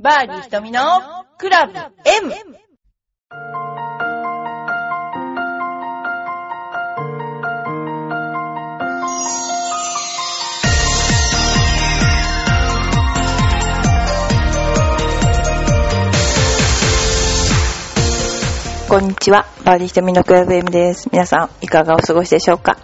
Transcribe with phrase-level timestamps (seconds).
[0.00, 0.80] バーディー瞳の
[1.38, 2.32] クラブ M!
[18.88, 19.46] こんにちは。
[19.64, 21.08] バーディー瞳のクラブ M です。
[21.10, 22.78] 皆さん、いかがお過ごしでしょうか？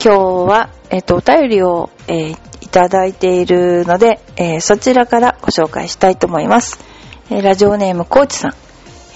[0.00, 0.18] 今日
[0.48, 6.80] は、えっ、と、お便りを、えーただいているので、えーそちらからご紹介したいと思います。
[7.30, 8.54] えーラジオネーム、コーチさん。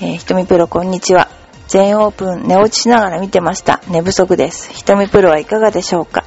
[0.03, 1.29] えー、ひとみプロ、こんにちは。
[1.67, 3.81] 全オープン、寝落ちしながら見てました。
[3.89, 4.71] 寝不足です。
[4.73, 6.25] ひとみプロはいかがでしょうか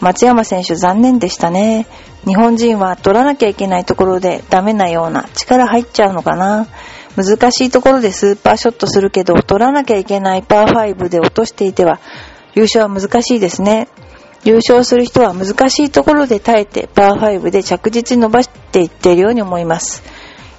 [0.00, 1.86] 松山選手残念でしたね。
[2.26, 6.66] 日本人は取らなきゃいけないところでダメなような力入っちゃうのかな。
[7.16, 11.98] 難しいところでスーパーショットするけど、取らなきゃいけないパー5で落としていては、
[12.54, 13.88] 優勝は難しいですね。
[14.44, 20.02] 優勝する人は難しいところで耐えて、パー5で着実に伸ばしていっているように思います。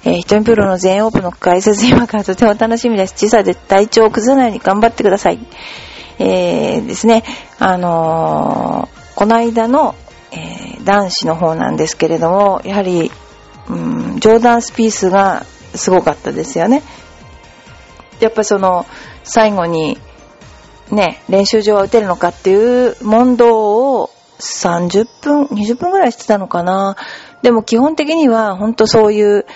[0.04, 3.14] えー、ひとみプロの全オープンの解説今からとても楽しみです。
[3.14, 5.38] 小さで体調を崩さないように頑張ってください。
[6.18, 7.24] えー、ですね、
[7.58, 9.96] あのーこの間の、
[10.30, 13.10] えー男子の方なんですけれども、やはり、
[13.68, 16.82] うん、ジョーダン・スピースがすごかったですよね。
[18.20, 18.86] やっぱその、
[19.22, 19.98] 最後に、
[20.90, 26.96] ね、練習場は打てるのかっていう問答を30分、20分ぐらいしてたのかな。
[27.42, 29.46] でも基本的には本当そういう、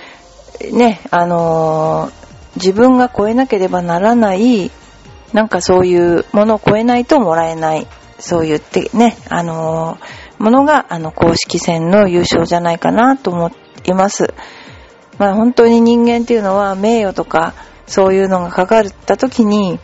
[0.73, 2.23] ね、あのー
[2.55, 4.71] 自分が超えなければならない、
[5.33, 7.87] なんかそういうものを超えないともらえない、
[8.19, 13.53] そう言ってね、あのーものが、あの、公式戦の優勝じゃないかなと思
[13.85, 14.35] います。
[15.19, 17.55] まあ本当に人間っていうのは名誉とか
[17.87, 19.79] そういうのがかかった時に、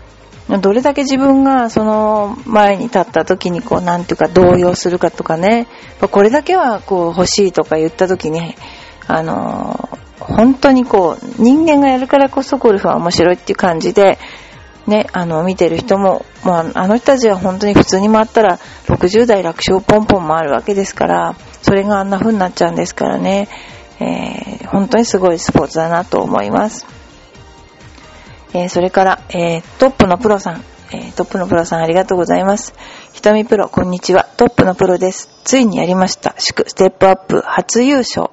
[0.49, 5.67] どれだけ自分がその前に立った時にこうなんていうか動揺するかとかね、
[6.11, 8.55] これだけはこう欲しいとか言った時に、
[9.07, 14.19] あの本当にこう人間がやるからこそゴルフは面白いっていう感じで、
[14.87, 23.49] ね、あの、見てる人も、もうあの人たちは本当に普通に回ったら60代楽勝ポンポン回るわけですから、それがあんな風になっちゃうんですからね、
[24.01, 26.98] えー本当にすごいスポーツだなと思います。
[28.55, 32.75] えそれから、えトップのプロさん、えトップのプロさんありがとうございます。
[33.13, 34.27] ひとみプロ、こんにちは。
[34.37, 35.29] トップのプロです。
[35.45, 36.35] ついにやりました。
[36.39, 38.31] 祝ステップアップ初優勝。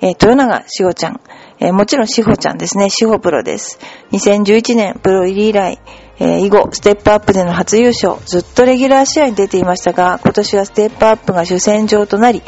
[0.00, 1.20] え豊永しほちゃん。
[1.58, 2.88] えもちろんしほちゃんですね。
[2.88, 3.80] しほプロです。
[4.12, 5.80] 2011年プロ入り以来、
[6.20, 8.14] え以後、ステップアップでの初優勝。
[8.26, 12.42] ずっとレギュラー試合に出ていましたが、今年はステップアップが主戦場となり、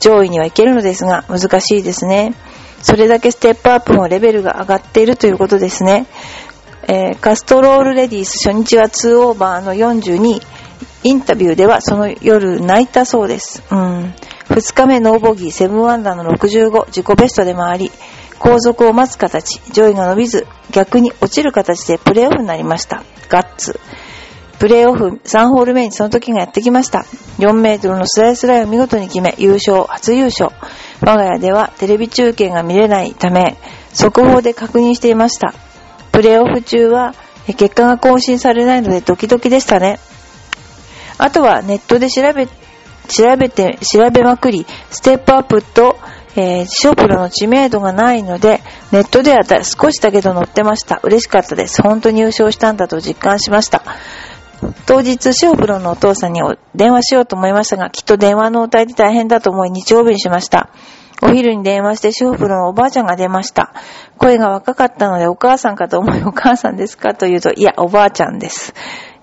[0.00, 2.34] 上位にはいけるのですが、難しいですね。
[2.82, 6.06] それだけステップアップもレベルが上がっているということですね。
[6.88, 10.40] えーカストロールレディース初日は2オーバーの42
[11.04, 13.62] インタビューではその夜泣いたそうです。
[13.70, 14.14] うん。
[14.48, 17.92] 2日目ノーボギー7アンダーの65自己ベストで回り、
[18.38, 23.02] 後続を待つ形、上位が伸びず逆に落ちる形でプレーオフになりました。
[23.28, 23.80] ガッツ。
[24.58, 27.04] プレーオフ3ホール目にその時がやってきました。
[27.38, 30.50] 4メートルのスライスラインを見事に決め、優勝、初優勝。
[31.00, 33.56] 我が家ではテレビ中継が見れないため、
[33.92, 35.54] 速報で確認していました。
[36.16, 37.14] プレーオフ中は
[37.46, 40.00] 結果が更新されないのでドキドキでしたね。
[41.18, 45.98] あとはネットで調べ、調べて、調べまくり、ステップアップと、
[46.34, 48.62] えー、ショープロの知名度がないので、
[48.92, 51.00] ネットでは少しだけど載ってました。
[51.02, 51.82] 嬉しかったです。
[51.82, 53.82] 本当に優勝したんだと実感しました。
[54.86, 56.40] 当日、シオプロのお父さんに
[56.74, 60.70] 電話しようと思いましたが、きっと電話の応対で大変だと思い日曜日にしました。
[61.22, 63.72] お昼に電話してシオプロのおばあちゃんが出ました。
[64.18, 68.74] 声が若かったのでお母さんかと思いお母さんですかと言うと、いや、おばあちゃんです。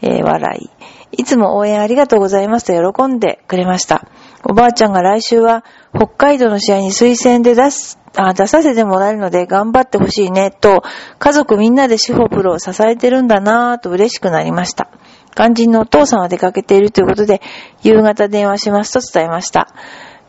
[0.01, 0.69] えー笑い。
[1.15, 4.07] いつも応援ありがとうございますと喜んでくれました。
[4.43, 5.63] おばあちゃんが来週は
[5.95, 10.81] 北海道の試合に推薦で出す、あ出させてもらえるので頑張ってほしいねと、
[11.19, 14.89] 家族みんなでシホプロを支えてるんだなぁと嬉しくなりました。
[15.35, 17.41] 肝心のお父さんは出かけているということで、
[17.83, 19.67] 夕方電話しますと伝えました。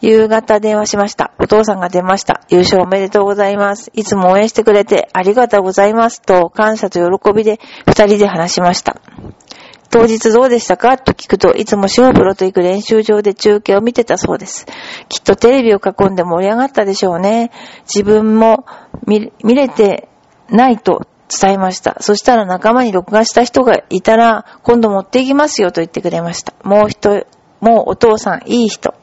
[0.06, 1.32] 夕方電話しました。
[1.38, 2.42] お父さんが出ました。
[2.50, 3.91] 優勝おめでとうございます。
[3.94, 6.21] いつも応援してくれてありがとうございます。
[6.21, 9.01] と感謝と喜びで二人で話しました。
[9.91, 10.98] 当日どうでしたか？
[10.98, 14.66] と聞くといつもシオプロと行く練習場で中継を見てたそうです。
[15.09, 17.50] きっとテレビを囲んで盛り上がったでしょうね。
[17.84, 18.66] 自分も
[19.07, 20.09] 見見れて
[20.50, 21.97] ないと伝えました。
[22.00, 26.53] そしたら仲間に録画した人がいたら今度持っていきますよと言ってくれました。
[26.62, 27.27] もう人、
[27.60, 28.95] もうお父さんいい人。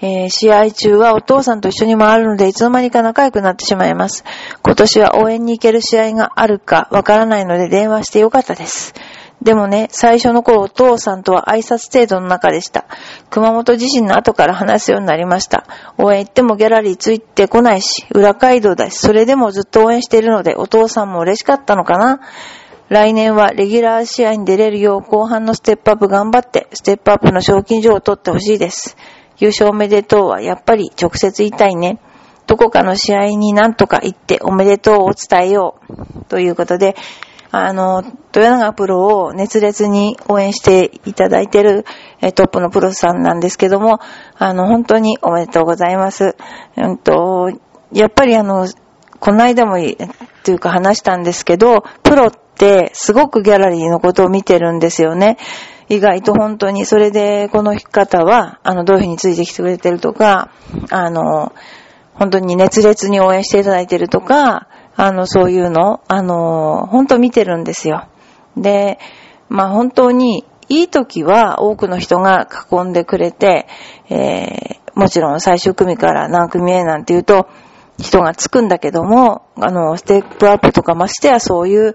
[0.00, 4.24] えー試合中はお父さんと一緒に回るのでいつの間にか仲良くなってしまいます。
[4.62, 8.94] 今年は応援に行ける試合があるかわからないので電話してよかったです。
[9.42, 12.86] でもね、最初の頃お父さんとは挨拶程度の中でした。
[13.30, 15.66] 熊本地震の後から話すようになりました。
[15.98, 22.20] 応援行ってもギャラリーついてこないし、裏街道だし、それでもずっと応援しているので、お父さんも嬉しかったのかな。
[22.88, 28.96] 来年はレギュラー試合に出れるよう後半のステップアップ頑張って、ステップアップの賞金状を取ってほしいです。
[29.38, 31.98] 優勝おめでとうはやっぱり直接言いたいね。
[32.46, 36.24] どこかの試合になんとか行っておめでとうを伝えよう。
[36.26, 36.94] ということで、
[37.50, 38.02] あの、
[38.34, 41.84] 豊永プロを熱烈に応援していただいている
[42.34, 43.98] トップのプロさんなんですけども、
[44.36, 46.36] あの、本当におめでとうございます。
[46.76, 47.50] うんと、
[47.92, 48.68] やっぱりあの、
[49.18, 49.76] この間も、
[50.44, 55.38] というか話したんですけど、プロってすごくギャラリーのことを見てるんですよね。
[55.88, 60.50] 意外と本当に、それで、この方は、あの、どういうふうについてきてくれてるとか、
[60.90, 61.52] あの、
[62.14, 68.08] 本当に熱烈に応援していただいてるとか、あの、そういうの、あの、本当見てるんですよ。
[68.56, 68.98] で、
[69.48, 73.68] まあ本当に、いい時は多くの人が囲んでくれて、
[74.08, 77.48] えー、もちろん最終組から何組へなんて言うと、
[77.98, 81.94] 人がつくんだけども、あの、ステップアップとかましてやそういう、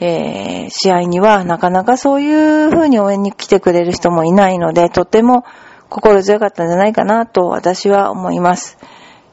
[0.00, 5.44] えー、試合にはなかなかそういう風に応援に来てくれる人もいないので、とても
[5.90, 8.78] 心強かったんじゃないかなと私は思います。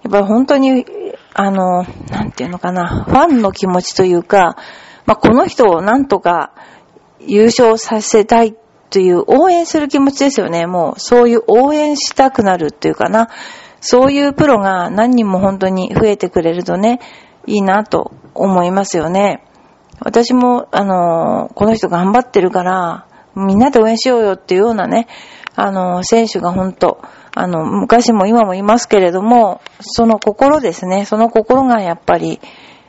[0.03, 0.85] やっぱり本当に、
[1.33, 4.57] あの、なんていうのかな、ファンの気持ちというか、
[5.05, 6.51] まあ、この人をなんとか
[7.19, 8.55] 優勝させたい
[8.89, 10.65] という応援する気持ちですよね。
[10.65, 13.29] もうそういう応援したくなるっていうかな。
[13.79, 16.99] そういうプロが何人も本当に増えてくれるとね、
[17.45, 19.43] いいなと思いますよね。
[19.99, 25.07] 私も、あの、この人頑張ってるから、みんなで応援しようよっていうようなね、
[25.55, 26.99] あの、選手が本当、
[27.35, 32.39] あの、昔も今もいますけれども、その心ですね、その心がやっぱり、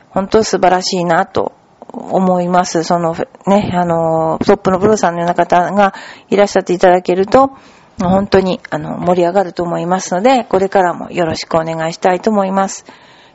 [0.09, 1.53] 本当素晴らしいなと
[1.93, 2.83] 思います。
[2.83, 3.15] その
[3.47, 5.93] ね、あの、トップのプロさんのような方が
[6.29, 7.51] いらっしゃっていただけると、
[7.99, 12.85] 本当にあの盛り上がると思いますので、これからもよろしくお願いしたいと思います。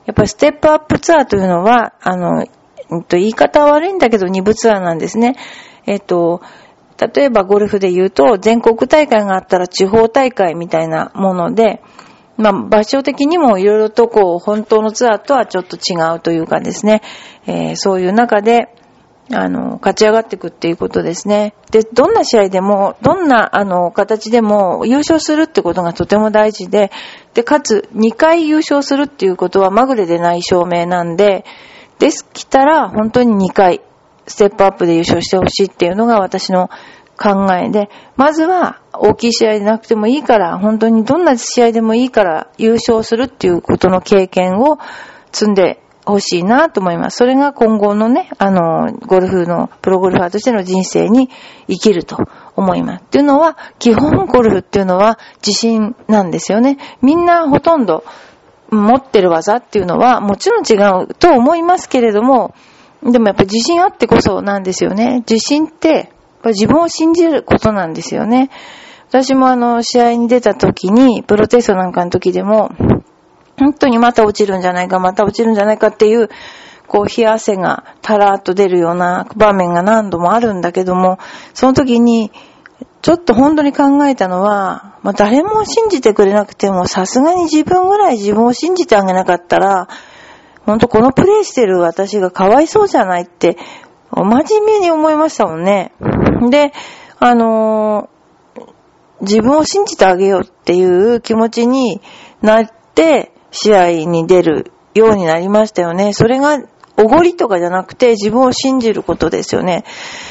[0.06, 2.46] やっぱりステップアップツアーというのは、あの、
[2.88, 5.36] と、言い方は悪いんだけど二部ツアーなんですね。
[5.86, 6.40] えっと、
[7.14, 11.82] 例えばゴルフで言うと、全国大会があったら地方大会みたいなもので、
[12.36, 17.02] まあ、場所的にもいろいろとこう、本当のツアーとはちょっと違うというかですね、
[17.46, 18.74] えー、そういう中で、
[19.32, 21.54] あの、勝ち上がっていくっていうことですね。
[21.70, 26.90] で、どんな試合でも、どんな、あの、形でも優勝するってことがとても大事で、
[27.32, 31.46] で、かつ、2回優勝するっていうことはまぐれでない証明なんで、
[31.98, 33.80] できたら、本当に2回、
[34.26, 36.70] ステップアップで優勝してほしいっていうのが私の
[37.16, 44.78] 考えで、まずは大きい試合でなくてもいいから、本当にどんな試合でもいいから優勝するっていうことの経験を
[45.32, 47.18] 積んでほしいなと思います。
[47.18, 51.30] それが今後のね、あの、ゴルフの、プロゴルファーとしての人生に
[51.68, 52.18] 生きると
[52.56, 53.02] 思います。
[53.02, 56.78] っていうのは、基本ゴルフっていうのは自信なんですよね。
[57.00, 58.04] みんなほとんど
[58.82, 60.74] 持ってる技っていうのはもちろん違
[61.04, 62.54] うと思いますけれども、
[63.02, 65.22] でもやっぱ自信あってこそなんですよね。
[65.28, 66.10] 自信って、
[66.44, 68.50] 自分を信じることなんですよね。
[69.08, 72.70] 私もあの、試合に出た時に、プロテストなんかの時でも、
[73.58, 76.28] 本当にまた落ちるんじゃないか、また落ちるんじゃないかっていう、
[76.86, 81.18] こう、冷や汗がたらーっと出るような場面が何度もあるんだけども、
[81.52, 82.32] その時に、
[83.04, 89.88] ちょっと本当に考えたのは、まあ、誰も信じてくれなくても、さすがに自分ぐらい自分を信じてあげなかったら、
[90.64, 93.58] 本当このプレイしてる私がかわいそうじゃないって、
[94.10, 94.24] 真
[94.60, 95.92] 面目に思いましたもんね。
[96.48, 96.72] で、
[97.18, 98.62] あのー、
[99.20, 102.00] 自分を信じてあげようっていう気持ちに
[102.40, 106.14] なって、試合に出るようになりましたよね。
[106.14, 106.58] それが、
[106.96, 109.84] おごりとかじゃなくて自分を信じることですよね。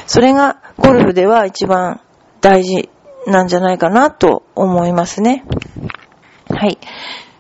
[0.08, 2.00] それがゴルフでは一番
[2.44, 2.90] 大事
[3.26, 5.46] なんじゃないかなと思いますね。
[6.50, 6.78] はい。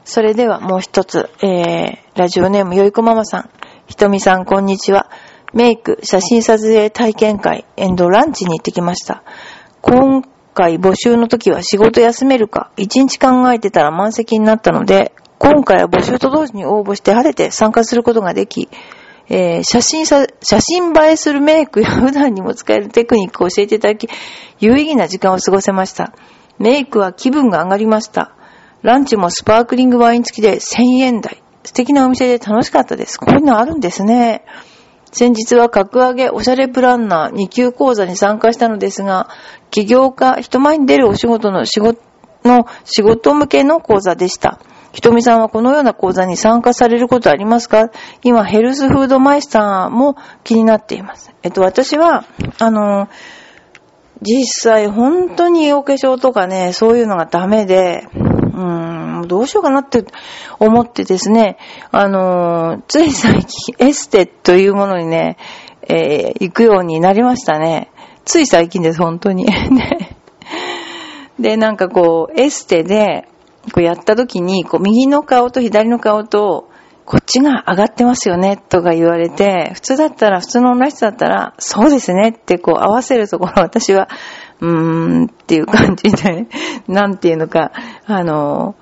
[0.06, 3.50] それではもう一つ、えー、ラジオネームよいこママさん。
[3.86, 5.12] ひとみさん、こんにちは。
[5.54, 9.24] メイク、写真撮影体験会、エンドランチに行ってきました。
[9.82, 18.70] 今回募集の時は仕事休めるか、一日考えてたら満席になったので、今回は募集と同時に応募して晴れて参加することができ、
[19.30, 24.08] えー、写真さ、写真映えするメイクや 普段にも使えるテクニックを教えていただき、
[24.60, 26.14] 有意義な時間を過ごせました。
[26.60, 28.32] メイクは気分が上がりました。
[28.82, 31.42] ランチもスパークリングワイン付きで1000円台。
[31.64, 33.18] 素敵なお店で楽しかったです。
[33.18, 34.44] こういうのあるんですね。
[35.14, 39.30] 先日は格上げおしゃれプランナー2級講座に参加したのですが、
[39.72, 42.02] 起業家、人前に出るお仕事の仕事
[42.44, 44.60] の仕事向けの講座でした。
[44.94, 47.90] ひとみさんはこのような講座に参加されることありますか？
[48.24, 51.34] 今、ヘルスフードマイスターも気になっています。
[51.42, 52.26] えっと、私は、
[52.60, 53.10] あの、
[54.22, 60.06] 実際本当にお化粧とかね、そういうのがダメで、うーん、どうしようかなって
[60.60, 61.58] 思ってですね、
[61.92, 65.38] あの、つい最近エステというものにね、
[65.90, 67.92] えー、行くようになりましたね。
[68.26, 69.48] つい最近です、本当に。
[71.40, 73.28] でなんかこう、エステで、
[73.72, 76.70] こうやった時に、こう、右の顔と左の顔と、
[77.06, 84.10] こっちが上がってますよね、とか言われて、普通だったら、普通の女の人だったら、そうですねってこう合わせるところ、私は、
[84.62, 86.48] うーんっていう感じで、
[86.88, 87.72] なんていうのか、
[88.06, 88.76] あの、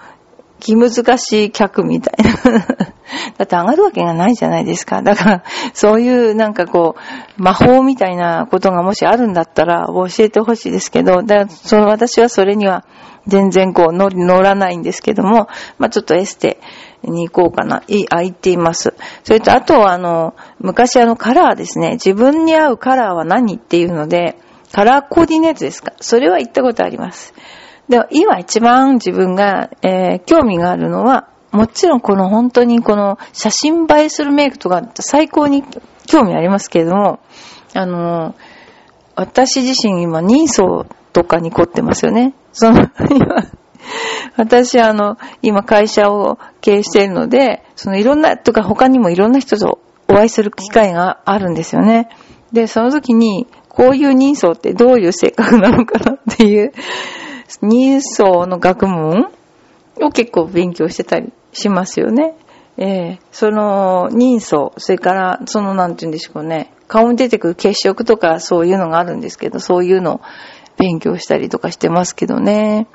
[0.59, 2.59] 気難しい客みたいな。
[3.38, 5.01] だって上がるわけがないじゃないですか。
[5.01, 6.95] だから、そういうなんかこ
[7.38, 12.85] う、魔法みたいなことがもしあるんだったら教えてほしいですけど、だからその私はそれには
[13.27, 14.09] 全然こう乗
[14.41, 15.47] らないんですけども、
[15.77, 16.59] まあちょっとエステ
[17.03, 18.93] に行こうかな、い、あ、行っています。
[19.23, 24.37] それとあとはあの、昔あのカラーですね、自分に合うカラーは何っていうので、
[24.71, 27.33] カラーコーディネートですかそれは行ったことあります。
[27.89, 35.63] で、今一番自分が、えー、興味があるのは、もちろんこの本当にこの写真映えするメイクとか最高に
[36.07, 37.19] 興味ありますけれども、
[37.73, 38.35] あの、
[39.15, 42.34] 私自身今人相とかに凝ってますよね。
[42.53, 43.48] その、今、
[44.38, 52.10] 私あの、今会社を経営しているので、そのいろんな、とか他にもいろんな人とお会いする機会があるんですよね。
[52.51, 56.74] で、その時に、こういう人相ってどういう性格なのかなっていう、
[57.62, 59.32] 人相の学問
[60.01, 62.36] を結構勉強してたりしますよね。
[62.77, 70.22] えー、その人相、それから、そのなんて言うんでしょうね、顔に出てくる血色とかそういうのがあるんですけど、そういうのを
[70.81, 72.88] 勉強したりとかしてますけどね。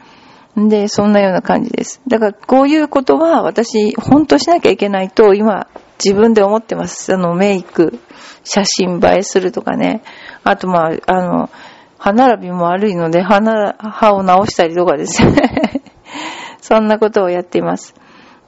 [0.57, 2.01] で、そんなような感じです。
[2.09, 5.69] だから、こういうことは私、本当しなきゃいけないと、今、
[6.03, 7.15] 自分で思ってます。
[7.15, 8.01] あの、メイク、
[8.43, 10.03] 写真映えするとかね。
[10.45, 11.51] あと、まあ、あの、
[11.99, 13.41] 歯並びも悪いので、歯
[13.79, 15.83] 歯を直したりとかですね。
[16.61, 17.95] そんなことをやっています。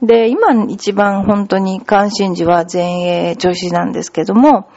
[0.01, 4.67] で、今一番本当に関心事は前衛女子なんですけども、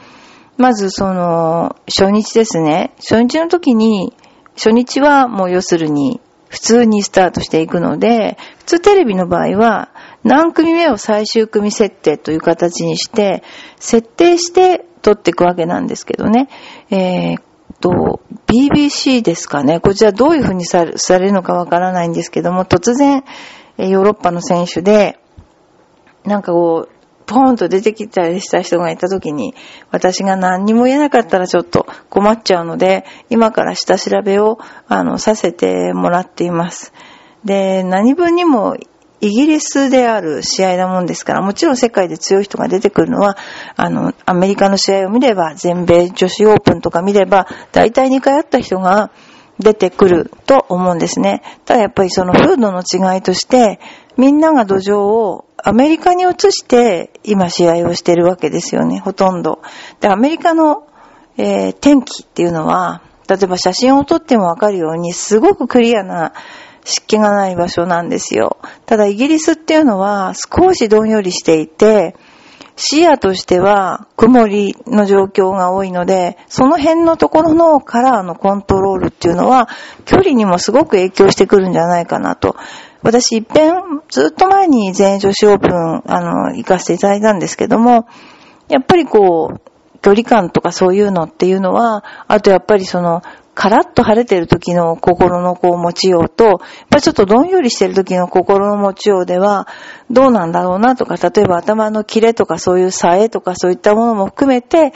[0.57, 2.91] まずその、初日ですね。
[2.97, 4.13] 初日の時に、
[4.55, 9.89] 初日はもう要するに、普通にスタートしていくので、普通テレビの場合は、
[10.23, 13.43] 何組目を最終組設定という形にして、
[13.79, 16.49] 設定して撮っていくわけなんですけどね。
[16.91, 17.41] えー、
[17.83, 19.81] と、BBC ですかね。
[19.81, 20.93] こちらどういうふうにされ
[21.25, 23.25] るのかわからないんですけども、突然、
[23.77, 25.19] ヨーロッパの選手で、
[26.23, 26.92] なんかこう、
[27.25, 29.55] ポーンと出てきたりした人がいた時に、
[29.91, 36.93] 私が何にも言えなかったらちょっと困っちゃうので、今から下調べを、あの、させてもらっています。
[37.43, 38.75] で、何分にも
[39.23, 43.37] イギリスである試合なもんですから、もちろん世界で強い人が出てくるのは、
[43.77, 49.11] あの、アメリカの試合を見れば、全米女子オープンとか見れば、大体2回会った人が
[49.59, 51.41] 出てくると思うんですね。
[51.63, 53.79] ただやっぱりその風土の違いとして、
[54.17, 59.61] みんなが土壌をアメリカに移して今試合をしてるわけですよね、ほとんど。
[60.01, 60.87] で、アメリカの、
[61.37, 66.33] えー、天気っていうのは、例えば写真を撮ってもわかるように、すごくクリアな
[66.83, 68.57] 湿気がない場所なんですよ。
[68.85, 72.15] ただイギリスっていうのは少しどんよりしていて、
[72.75, 79.69] 視野としては曇りの状況が多いので、その辺のところのカラーのコントロールっていうのは、
[80.05, 82.55] 距離にもすごく影響してくるんじゃないかなと。
[83.03, 88.07] 私一遍、ずっと前に全英女子オープン、あの、行かせていただいたんですけども、
[88.69, 93.21] やっぱりこう、距離感とかそういうのっていうのは、あとやっぱりその、
[93.55, 96.57] カラッと晴れてる時の心のこう持ちようと、やっ
[96.89, 99.67] ぱりちょっとどんよりしてる時の心の持ちようでは、
[100.09, 104.93] どうなんだろうなとか、例えば頭のキレとかそういうさえとかそういったものも含めて、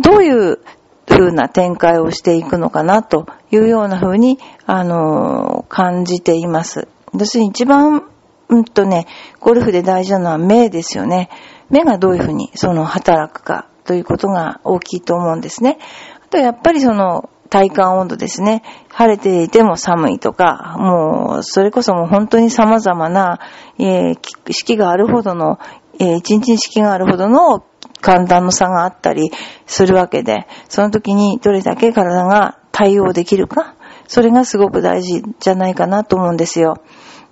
[0.00, 0.58] どういう
[1.06, 6.88] 風な展開をしていくのかなというような風に、あの、感じています。
[7.12, 8.08] 私一番、
[8.48, 9.06] うんとね、
[9.40, 11.30] ゴルフで大事なのは目ですよね。
[11.68, 15.78] 目がどういう風にその働くかということが大きいと思うんですね。
[16.24, 18.62] あとやっぱりその体感温度ですね。
[18.88, 23.40] 晴れていても寒いとか、もう、それこそもう本当に様々な、
[23.78, 24.18] えー、
[24.50, 25.58] 四季があるほどの、
[25.98, 27.64] えー、一日に四季があるほどの
[28.00, 29.30] 寒暖の差があったり
[29.66, 33.74] するわけで、その時にどれだけ体が対応できるか、
[34.10, 36.82] それがすごく大事じゃないかなと思うんですよ。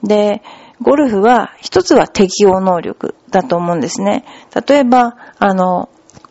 [0.05, 0.43] で、
[0.81, 4.25] ゴルフは一つは適応能力だと思うんですね。
[4.69, 5.89] 例えば、あの、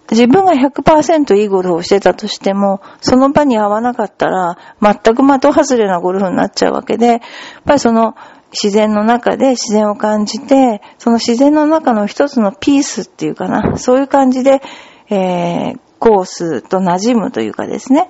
[0.09, 7.19] 自分が100%いいゴルフをしてたとしても、その場に合わなかったら、全く的外れなゴルフになっちゃうわけで、やっ
[7.65, 8.15] ぱりその
[8.53, 14.61] 自然の中で自然を感じて、その自然の中の一つのピースっていうかな、そういう感じで、
[15.09, 18.09] えー、コースと馴染むというかですね、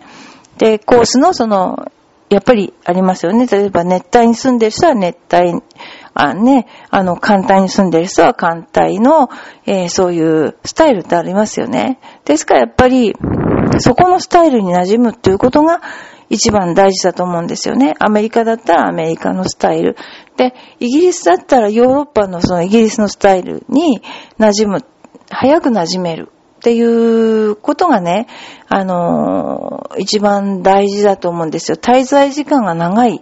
[0.60, 1.92] で、コースのその、
[2.30, 3.48] やっぱりありますよね。
[3.48, 5.62] 例えば熱帯に住んでる人は熱帯、
[6.14, 9.30] あね、あの、寒帯に住んでる人は寒帯の、
[9.66, 12.00] えー、そういうスタイルってありますよね。
[12.26, 13.16] ですからやっぱり、
[13.80, 15.82] そこのスタイルに馴染むっていうことが
[16.30, 17.94] 一番大事だと思うんですよね。
[18.00, 19.96] アメリカだったらアメリカのスタイル。
[20.36, 24.02] で、イギリスだったらヨーロッパのそのイギリスのスタイルに
[24.38, 24.86] 馴染む。
[25.30, 26.32] 早く馴染める。
[26.68, 28.28] っていうことがね、
[28.68, 31.78] あの、一番大事だと思うんですよ。
[31.78, 33.22] 滞在時間が長い、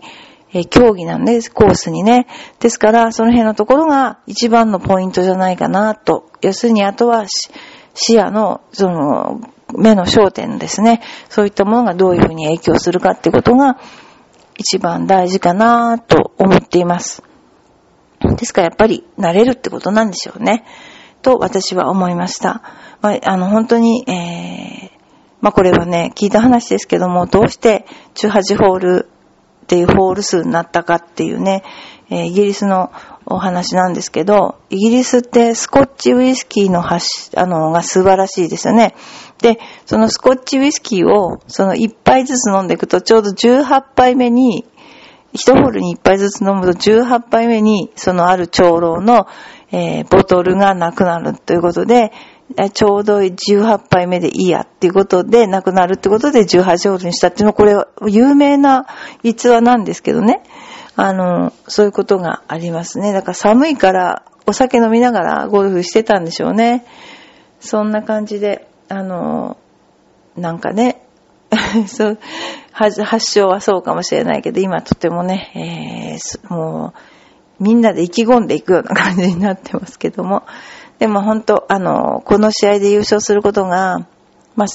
[0.51, 2.25] え、競技なんです、コースにね。
[2.59, 6.31] ですから、その辺のところが一番のポイントじゃないかなと。
[6.41, 7.27] 要するに、あとは
[7.93, 9.41] 視野の、その、
[9.77, 11.03] 目の焦点ですね。
[11.29, 13.77] そういったものがどういうふうに影響するかってことが
[14.57, 17.21] 一番大事かなと思っています。
[18.39, 20.65] ですからやっぱり慣れるってことなんでしょうね。
[21.25, 22.61] と私は思いました。
[23.01, 24.91] まあ、あの本当に、えー、
[25.41, 29.09] まあこれはね、聞いた話ですけども、どうして18ホール
[29.63, 31.63] っていうホール数になったかっていうね、
[32.11, 32.91] えー、イギリスの
[33.25, 38.93] お話なんですけど、イギリスってスコッチウイスキーの発、あの、が素晴らしいですよね。
[39.41, 44.63] で、そのスコッチウイスキーを、その1杯ずつ飲んでいくと、ちょうど18杯目に、
[45.33, 49.25] 1ホールに1杯ずつ飲むと18杯目に、そのある長老の、
[49.75, 52.13] えー、ボトルがなくなるということで、
[52.73, 58.87] ちょうど18杯目でいいやっていうことで、なくなるってことで18ホールにしたっていうのは、これは有名な
[59.21, 60.43] 逸話なんですけどね。
[60.95, 63.11] あの、そういうことがありますね。
[63.11, 66.85] だから寒いからお酒飲みながらゴルフしてたんでしょうね。
[67.59, 69.57] そんな感じで、あの、
[70.37, 71.01] なんかね、
[71.87, 72.19] そう、
[72.71, 77.14] 発症はそうかもしれないけど、今とてもね、えー、もう、
[77.59, 80.43] みんなで意気込んでいくような感じになってますけども。
[80.99, 84.07] でも本当、あの、この試合で優勝することが、
[84.55, 84.67] まあ、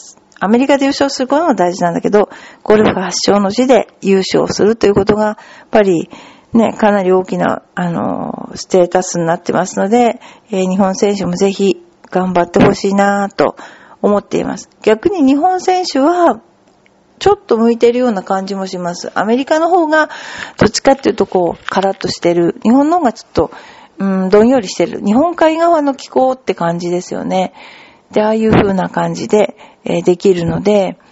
[0.42, 2.28] アメリカで優勝することも大事なんだけど、
[2.62, 5.36] ゴルフ発祥の地で優勝するということが、やっ
[5.70, 6.10] ぱり
[6.52, 10.20] ね、かなり大きな、あの、ステータスになってますので、
[10.50, 13.56] えー、日本選手もぜひ頑張ってほしいなと
[14.02, 14.68] 思っています。
[14.82, 16.40] 逆に日本選手は、
[17.20, 19.12] ちょっと向いてるような感じもします。
[19.14, 20.08] アメリカの方が、
[20.58, 22.58] どっちかっていうとこう、カラッとしてる。
[22.64, 23.50] 日本の方がちょっと、
[23.98, 25.00] うん、どんよりしてる。
[25.04, 27.52] 日本海側の気候って感じですよね。
[28.10, 31.10] で、ああいう風な感じで、えー、できるので、うん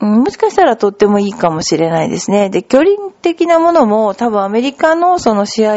[0.00, 2.50] もしかしたらとってもいいかもしれないですね。
[2.50, 5.74] で、距離的なものも多分アメリカのその試合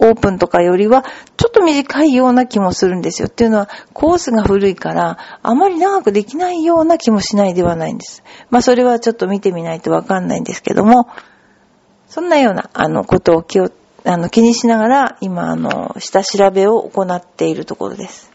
[0.00, 1.04] オープンとかよりは
[1.36, 3.28] ちょっと短いような気もするんですよ。
[3.28, 8.22] っていうのはコースが古いからあまり長くできないような気もしないではないんです。
[8.50, 11.08] まあそれはちょっと見てみないとわかんないんですけども、
[12.08, 13.70] そんなようなあのことを気を
[14.04, 18.30] あの気にしながら今あの下調べを行っているところです。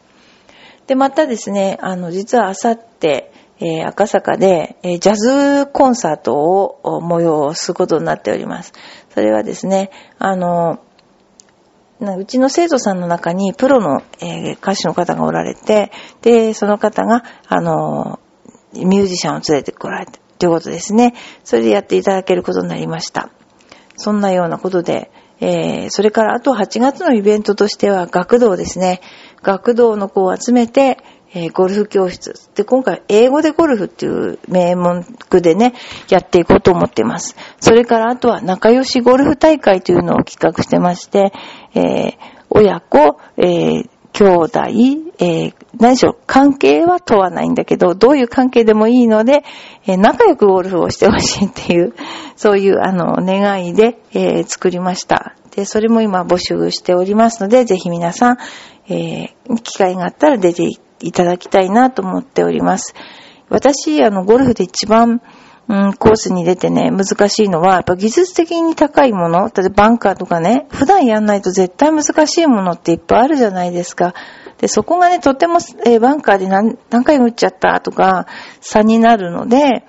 [0.87, 8.73] で、またですね、あの、実はあさって、えー、赤坂で、えー、ジャズコンサートを催すことになっております。
[9.09, 10.79] それはですね、あの、
[11.99, 18.19] うちの生徒さんの中にプロの、えー、歌手の方がおられて、で、その方が、あの、
[18.73, 21.13] ミュージシャンを連れてこられて、ということですね。
[21.45, 23.29] それでやっていただけることになりました。
[23.95, 28.99] そんなようなことで、えー、それからあと8月のイベントとしては学童ですね。
[29.41, 30.97] 学童の子を集めて、
[31.35, 32.33] えー、ゴルフ教室。
[32.55, 35.03] で、今回、英語でゴルフっていう名目
[35.41, 35.73] でね、
[36.09, 37.35] やっていこうと思っています。
[37.59, 41.33] それから、あとは仲良しゴルフ大会というのを企画してまして、
[41.75, 42.13] えー、
[42.49, 44.59] 親子、えー、兄弟、
[45.19, 49.43] えー、何でしょう、関係は問わないんだけど、どういう関係でもいいので、
[49.85, 51.93] えー、仲良くゴルフをしてほしいっていう、
[52.37, 55.35] そういう、あの、願いで、えー、作りました。
[55.53, 58.37] で、それも今募集しておりますので、ぜひ皆さん、
[58.87, 60.63] え、機会があったら出て
[60.99, 62.93] いただきたいなと思っております。
[63.49, 65.21] 私、あの、ゴルフで一番、
[65.67, 74.13] うん、コースに出てね、難しいのは、やっぱ技術的に高いもの、例えばバンカーとかね、普段やんないと絶対難しいものっていっぱいあるじゃないですか。
[74.59, 78.27] で、そこがね、とても、えー、バンカーで何何回も打っちゃったとか、
[78.61, 79.85] 差になるので、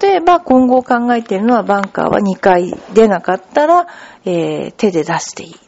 [0.00, 3.86] 例えば今後考えているのはバンカーは2回出なかったら、
[4.24, 5.63] えー、手で出していい。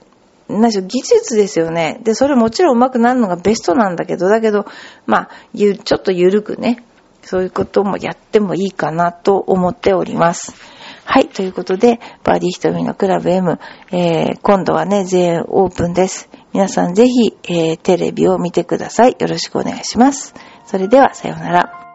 [0.49, 2.01] 何しろ技術ですよね。
[2.03, 4.67] で、それもちろん上手くなるのがベストなんだけど、だけど、
[5.07, 6.85] まあ、ゆちょっと緩くね、
[7.23, 10.55] そういうこともやってもいいかなと思っております。
[11.05, 13.59] はい、ということで、バーディー瞳のクラブ M、
[13.91, 16.29] えー、今度はね、全員オープンです。
[16.53, 19.17] 皆さんぜひ、えー、テレビを見てください。
[19.19, 20.35] よろしくお願いします。
[20.65, 21.86] それでは、さようなら。